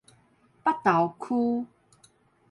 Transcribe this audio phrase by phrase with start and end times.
[0.63, 1.67] 北投區